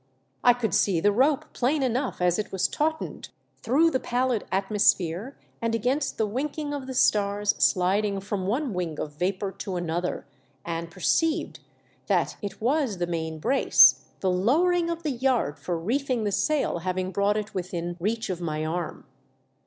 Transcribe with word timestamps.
I 0.43 0.53
could 0.53 0.73
see 0.73 0.99
the 0.99 1.11
rope 1.11 1.53
plain 1.53 1.83
enough 1.83 2.21
as 2.23 2.39
it 2.39 2.51
was 2.51 2.67
tautened, 2.67 3.29
through 3.61 3.91
the 3.91 3.99
pallid 3.99 4.45
atmosphere 4.51 5.37
and 5.61 5.75
against 5.75 6.17
the 6.17 6.25
winking 6.25 6.73
of 6.73 6.87
the 6.87 6.95
stare 6.95 7.45
sliding 7.45 8.19
from 8.19 8.47
one 8.47 8.73
wing 8.73 8.99
of 8.99 9.11
vapour 9.13 9.51
to 9.59 9.75
another, 9.75 10.25
and 10.65 10.89
perceived 10.89 11.59
that 12.07 12.35
it 12.41 12.59
was 12.59 12.97
the 12.97 13.05
main 13.05 13.37
brace, 13.37 14.03
the 14.21 14.31
lowering 14.31 14.89
of 14.89 15.03
the 15.03 15.11
yard 15.11 15.59
for 15.59 15.77
reefing 15.77 16.23
the 16.23 16.31
sail 16.31 16.79
having 16.79 17.11
brought 17.11 17.37
it 17.37 17.53
within 17.53 17.95
reach 17.99 18.31
of 18.31 18.41
my 18.41 18.65
arm. 18.65 19.05